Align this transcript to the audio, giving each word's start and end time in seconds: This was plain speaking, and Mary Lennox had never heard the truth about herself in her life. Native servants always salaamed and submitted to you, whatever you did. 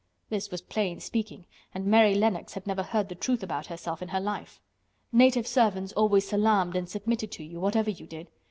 This 0.29 0.49
was 0.49 0.63
plain 0.63 0.99
speaking, 0.99 1.45
and 1.75 1.85
Mary 1.85 2.15
Lennox 2.15 2.55
had 2.55 2.65
never 2.65 2.81
heard 2.81 3.07
the 3.07 3.13
truth 3.13 3.43
about 3.43 3.67
herself 3.67 4.01
in 4.01 4.07
her 4.07 4.19
life. 4.19 4.59
Native 5.11 5.45
servants 5.45 5.93
always 5.93 6.27
salaamed 6.27 6.75
and 6.75 6.89
submitted 6.89 7.31
to 7.33 7.43
you, 7.43 7.59
whatever 7.59 7.91
you 7.91 8.07
did. 8.07 8.27